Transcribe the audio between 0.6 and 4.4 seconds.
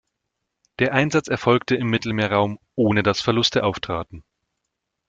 Der Einsatz erfolgte im Mittelmeerraum, ohne dass Verluste auftraten.